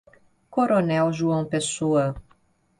Coronel 0.49 1.13
João 1.13 1.45
Pessoa 1.45 2.15